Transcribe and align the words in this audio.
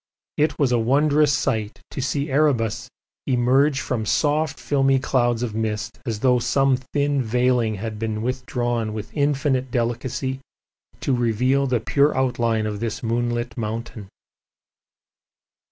It 0.35 0.57
was 0.57 0.71
a 0.71 0.79
wondrous 0.79 1.31
sight 1.31 1.79
to 1.91 2.01
see 2.01 2.31
Erebus 2.31 2.89
emerge 3.27 3.81
from 3.81 4.03
soft 4.07 4.59
filmy 4.59 4.97
clouds 4.97 5.43
of 5.43 5.53
mist 5.53 5.99
as 6.07 6.21
though 6.21 6.39
some 6.39 6.75
thin 6.77 7.21
veiling 7.21 7.75
had 7.75 7.99
been 7.99 8.23
withdrawn 8.23 8.93
with 8.93 9.15
infinite 9.15 9.69
delicacy 9.69 10.39
to 11.01 11.15
reveal 11.15 11.67
the 11.67 11.79
pure 11.79 12.17
outline 12.17 12.65
of 12.65 12.79
this 12.79 13.03
moonlit 13.03 13.55
mountain. 13.57 14.07